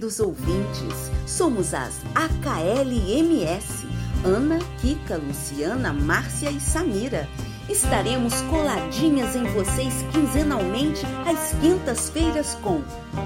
[0.00, 1.10] queridos ouvintes.
[1.26, 3.86] Somos as AKLMS.
[4.24, 7.28] Ana, Kika, Luciana, Márcia e Samira.
[7.68, 12.82] Estaremos coladinhas em vocês quinzenalmente às quintas-feiras com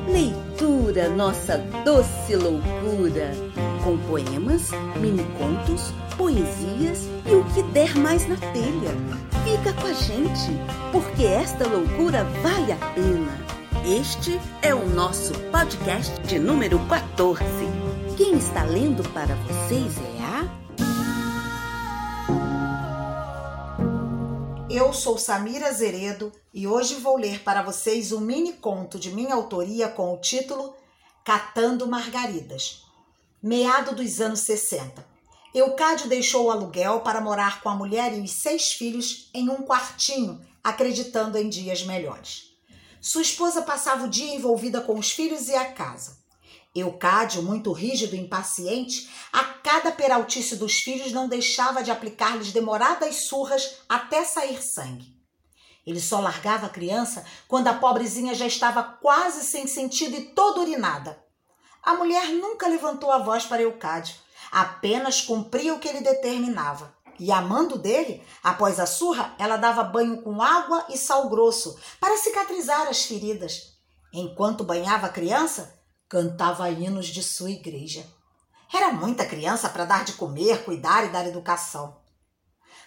[0.08, 3.30] Leitura Nossa Doce Loucura.
[3.84, 4.70] Com poemas,
[5.00, 8.94] mini-contos, poesias e o que der mais na telha.
[9.44, 10.50] Fica com a gente,
[10.90, 13.43] porque esta loucura vale a pena.
[13.86, 17.44] Este é o nosso podcast de número 14.
[18.16, 20.48] Quem está lendo para vocês é a.
[24.70, 29.34] Eu sou Samira Zeredo e hoje vou ler para vocês um mini conto de minha
[29.34, 30.74] autoria com o título
[31.22, 32.86] Catando Margaridas.
[33.42, 35.06] Meado dos anos 60.
[35.54, 39.56] Eucádio deixou o aluguel para morar com a mulher e os seis filhos em um
[39.56, 42.53] quartinho, acreditando em dias melhores.
[43.04, 46.16] Sua esposa passava o dia envolvida com os filhos e a casa.
[46.74, 53.26] Eucádio, muito rígido e impaciente, a cada peraltice dos filhos não deixava de aplicar-lhes demoradas
[53.26, 55.14] surras até sair sangue.
[55.86, 60.60] Ele só largava a criança quando a pobrezinha já estava quase sem sentido e toda
[60.60, 61.22] urinada.
[61.82, 64.14] A mulher nunca levantou a voz para Eucádio,
[64.50, 66.96] apenas cumpria o que ele determinava.
[67.18, 72.16] E amando dele, após a surra, ela dava banho com água e sal grosso para
[72.16, 73.74] cicatrizar as feridas.
[74.12, 78.06] Enquanto banhava a criança, cantava hinos de sua igreja.
[78.72, 82.00] Era muita criança para dar de comer, cuidar e dar educação.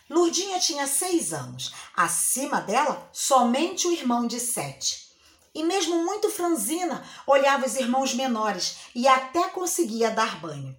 [0.09, 1.73] Lurdinha tinha seis anos.
[1.95, 5.07] Acima dela, somente o irmão de sete.
[5.53, 10.77] E mesmo muito franzina, olhava os irmãos menores e até conseguia dar banho.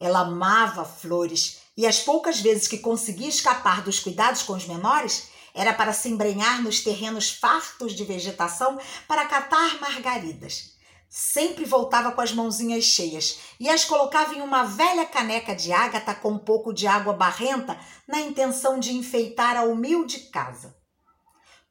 [0.00, 5.28] Ela amava flores e as poucas vezes que conseguia escapar dos cuidados com os menores
[5.54, 10.76] era para se embrenhar nos terrenos fartos de vegetação para catar margaridas.
[11.08, 16.14] Sempre voltava com as mãozinhas cheias e as colocava em uma velha caneca de ágata
[16.14, 20.76] com um pouco de água barrenta na intenção de enfeitar a humilde casa.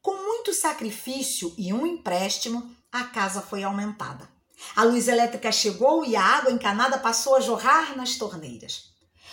[0.02, 4.35] Com muito sacrifício e um empréstimo, a casa foi aumentada.
[4.74, 8.90] A luz elétrica chegou e a água encanada passou a jorrar nas torneiras.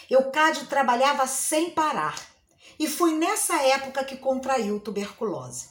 [0.09, 2.15] Eucádio trabalhava sem parar
[2.77, 5.69] e foi nessa época que contraiu tuberculose.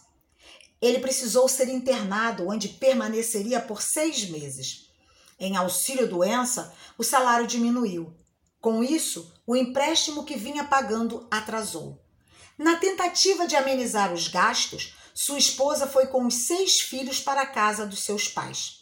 [0.81, 4.91] Ele precisou ser internado, onde permaneceria por seis meses.
[5.39, 8.17] Em auxílio-doença, o salário diminuiu.
[8.61, 12.01] Com isso, o empréstimo que vinha pagando atrasou.
[12.59, 17.47] Na tentativa de amenizar os gastos, sua esposa foi com os seis filhos para a
[17.47, 18.82] casa dos seus pais.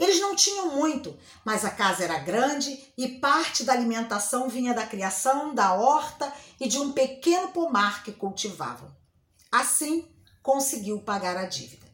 [0.00, 4.86] Eles não tinham muito, mas a casa era grande e parte da alimentação vinha da
[4.86, 8.90] criação, da horta e de um pequeno pomar que cultivavam.
[9.52, 10.08] Assim,
[10.42, 11.86] conseguiu pagar a dívida.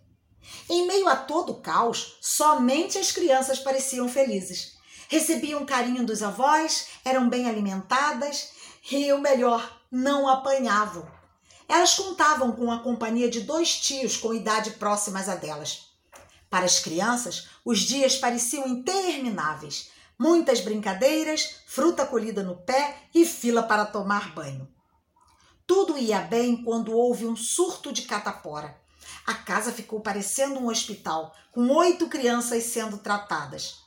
[0.70, 4.76] Em meio a todo o caos, somente as crianças pareciam felizes.
[5.08, 8.50] Recebiam carinho dos avós, eram bem alimentadas
[8.88, 11.10] e, o melhor, não apanhavam.
[11.68, 15.85] Elas contavam com a companhia de dois tios com idade próximas a delas.
[16.48, 19.90] Para as crianças, os dias pareciam intermináveis.
[20.18, 24.68] Muitas brincadeiras, fruta colhida no pé e fila para tomar banho.
[25.66, 28.80] Tudo ia bem quando houve um surto de catapora.
[29.26, 33.80] A casa ficou parecendo um hospital, com oito crianças sendo tratadas.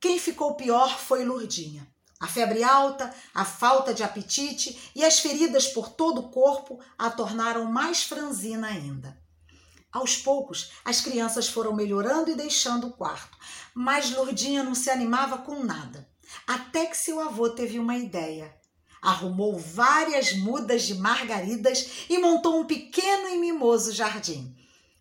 [0.00, 1.86] Quem ficou pior foi Lurdinha.
[2.18, 7.10] A febre alta, a falta de apetite e as feridas por todo o corpo a
[7.10, 9.19] tornaram mais franzina ainda.
[9.92, 13.36] Aos poucos, as crianças foram melhorando e deixando o quarto,
[13.74, 16.08] mas Lourdinha não se animava com nada.
[16.46, 18.54] Até que seu avô teve uma ideia.
[19.02, 24.54] Arrumou várias mudas de margaridas e montou um pequeno e mimoso jardim.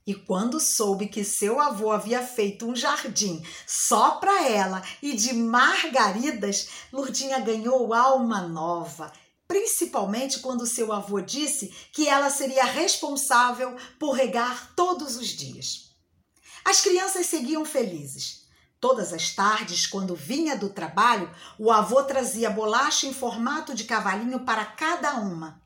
[0.08, 5.34] E quando soube que seu avô havia feito um jardim só para ela e de
[5.34, 9.12] margaridas, Lourdinha ganhou alma nova
[9.50, 15.90] principalmente quando seu avô disse que ela seria responsável por regar todos os dias.
[16.64, 18.48] As crianças seguiam felizes.
[18.80, 24.46] Todas as tardes, quando vinha do trabalho, o avô trazia bolacha em formato de cavalinho
[24.46, 25.60] para cada uma.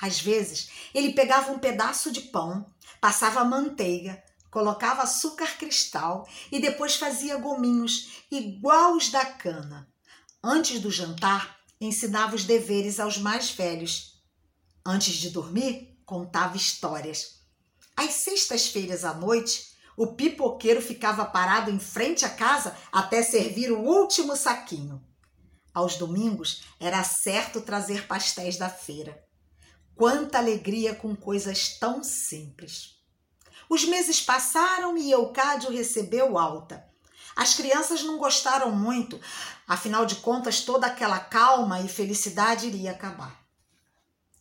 [0.00, 2.64] Às vezes, ele pegava um pedaço de pão,
[3.00, 9.88] passava manteiga, colocava açúcar cristal e depois fazia gominhos igual os da cana.
[10.42, 14.22] Antes do jantar, ensinava os deveres aos mais velhos.
[14.84, 17.40] Antes de dormir, contava histórias.
[17.96, 23.80] Às sextas-feiras à noite, o pipoqueiro ficava parado em frente à casa até servir o
[23.80, 25.04] último saquinho.
[25.74, 29.22] Aos domingos, era certo trazer pastéis da feira.
[29.94, 32.96] Quanta alegria com coisas tão simples.
[33.68, 36.87] Os meses passaram e Eucádio recebeu alta.
[37.38, 39.20] As crianças não gostaram muito,
[39.64, 43.46] afinal de contas, toda aquela calma e felicidade iria acabar.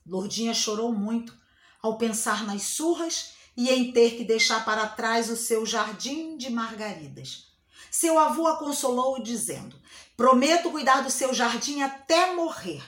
[0.04, 1.32] Lourdinha chorou muito
[1.80, 6.50] ao pensar nas surras e em ter que deixar para trás o seu jardim de
[6.50, 7.44] margaridas.
[7.92, 9.80] Seu avô a consolou dizendo:
[10.16, 12.82] Prometo cuidar do seu jardim até morrer.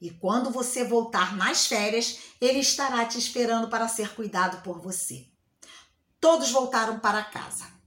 [0.00, 5.26] E quando você voltar nas férias, ele estará te esperando para ser cuidado por você.
[6.20, 7.77] Todos voltaram para casa.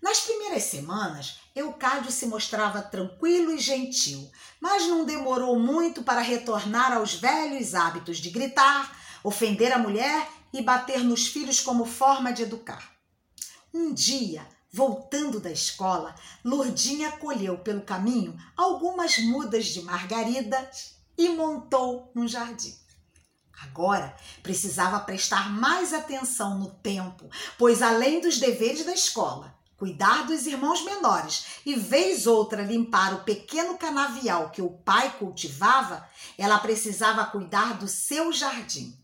[0.00, 4.30] Nas primeiras semanas, Eucádio se mostrava tranquilo e gentil,
[4.60, 10.62] mas não demorou muito para retornar aos velhos hábitos de gritar, ofender a mulher e
[10.62, 12.92] bater nos filhos como forma de educar.
[13.74, 16.14] Um dia, voltando da escola,
[16.44, 22.74] Lourdinha colheu pelo caminho algumas mudas de margaridas e montou no jardim.
[23.60, 27.28] Agora precisava prestar mais atenção no tempo,
[27.58, 33.22] pois além dos deveres da escola, cuidar dos irmãos menores e vez outra limpar o
[33.22, 38.98] pequeno canavial que o pai cultivava, ela precisava cuidar do seu jardim.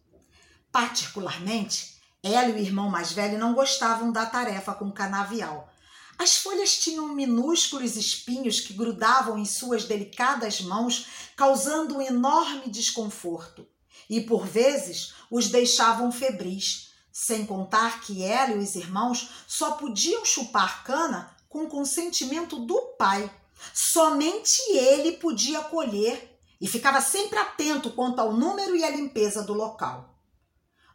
[0.72, 5.72] Particularmente, ela e o irmão mais velho não gostavam da tarefa com o canavial.
[6.18, 11.06] As folhas tinham minúsculos espinhos que grudavam em suas delicadas mãos,
[11.36, 13.66] causando um enorme desconforto,
[14.10, 16.83] e por vezes os deixavam febris
[17.14, 23.30] sem contar que ela e os irmãos só podiam chupar cana com consentimento do pai.
[23.72, 29.54] Somente ele podia colher e ficava sempre atento quanto ao número e à limpeza do
[29.54, 30.18] local.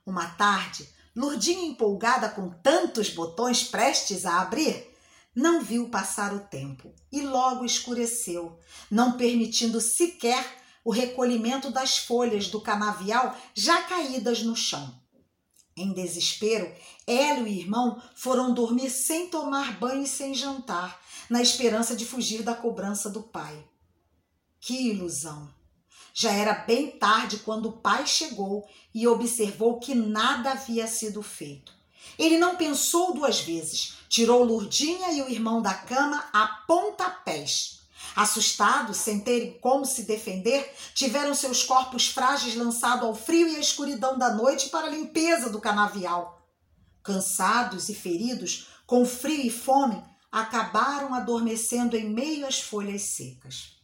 [0.05, 4.93] Uma tarde, Lurdinha, empolgada com tantos botões prestes a abrir,
[5.33, 8.59] não viu passar o tempo e logo escureceu,
[8.91, 10.45] não permitindo sequer
[10.83, 14.99] o recolhimento das folhas do canavial já caídas no chão.
[15.79, 16.69] Em desespero,
[17.07, 22.05] ela e o irmão foram dormir sem tomar banho e sem jantar, na esperança de
[22.05, 23.65] fugir da cobrança do pai.
[24.59, 25.49] Que ilusão!
[26.13, 31.71] Já era bem tarde quando o pai chegou e observou que nada havia sido feito.
[32.17, 37.78] Ele não pensou duas vezes, tirou Lurdinha e o irmão da cama a pontapés
[38.15, 43.59] Assustados, sem terem como se defender, tiveram seus corpos frágeis lançados ao frio e à
[43.59, 46.47] escuridão da noite para a limpeza do canavial.
[47.03, 53.79] Cansados e feridos, com frio e fome, acabaram adormecendo em meio às folhas secas.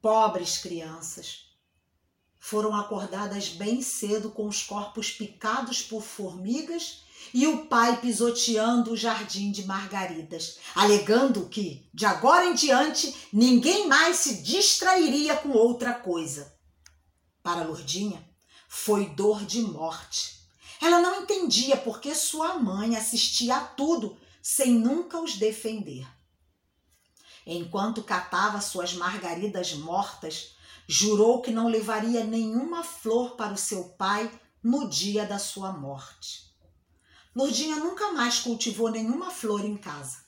[0.00, 1.49] Pobres crianças!
[2.40, 7.04] Foram acordadas bem cedo com os corpos picados por formigas
[7.34, 13.86] e o pai pisoteando o jardim de margaridas, alegando que, de agora em diante, ninguém
[13.86, 16.52] mais se distrairia com outra coisa.
[17.42, 18.26] Para Lourdinha,
[18.66, 20.40] foi dor de morte.
[20.80, 26.08] Ela não entendia por que sua mãe assistia a tudo sem nunca os defender.
[27.46, 30.54] Enquanto catava suas margaridas mortas,
[30.86, 34.30] jurou que não levaria nenhuma flor para o seu pai
[34.62, 36.50] no dia da sua morte.
[37.34, 40.18] Lourdinha nunca mais cultivou nenhuma flor em casa.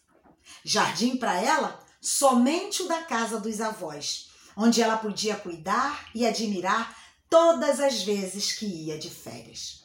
[0.64, 6.96] Jardim para ela, somente o da casa dos avós, onde ela podia cuidar e admirar
[7.28, 9.84] todas as vezes que ia de férias.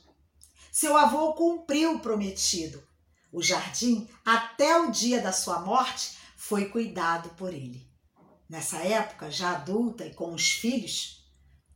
[0.71, 2.85] Seu avô cumpriu o prometido.
[3.31, 7.86] O jardim, até o dia da sua morte, foi cuidado por ele.
[8.49, 11.25] Nessa época, já adulta e com os filhos,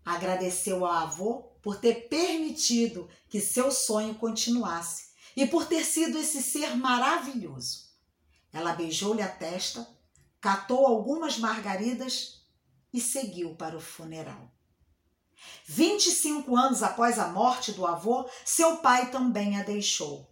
[0.06, 6.42] agradeceu ao avô por ter permitido que seu sonho continuasse e por ter sido esse
[6.42, 7.92] ser maravilhoso.
[8.52, 9.88] Ela beijou-lhe a testa,
[10.40, 12.42] catou algumas margaridas
[12.94, 14.52] e seguiu para o funeral.
[15.66, 20.30] 25 anos após a morte do avô, seu pai também a deixou.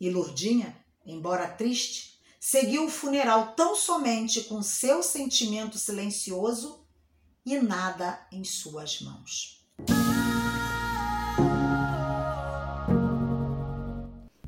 [0.00, 2.15] E Lourdinha, embora triste,
[2.48, 6.78] seguiu o funeral tão somente com seu sentimento silencioso
[7.44, 9.66] e nada em suas mãos.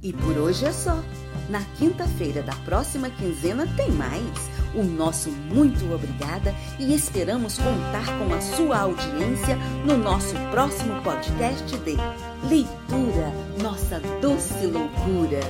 [0.00, 0.94] E por hoje é só.
[1.50, 4.38] Na quinta-feira da próxima quinzena tem mais.
[4.76, 11.66] O nosso muito obrigada e esperamos contar com a sua audiência no nosso próximo podcast
[11.66, 11.96] de
[12.48, 15.40] Leitura, Nossa Doce Loucura.